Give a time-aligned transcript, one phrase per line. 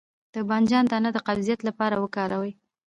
[0.33, 2.51] د بانجان دانه د قبضیت لپاره وکاروئ